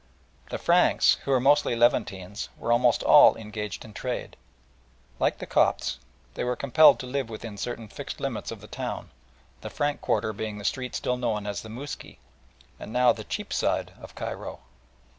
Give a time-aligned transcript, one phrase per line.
[0.49, 4.35] The Franks, who were mostly Levantines, were almost all engaged in trade.
[5.19, 5.99] Like the Copts
[6.33, 9.11] they were compelled to live within certain fixed limits of the town,
[9.61, 12.17] the Frank quarter being the street still known as the Mousky,
[12.79, 14.61] and now the "Cheapside" of Cairo.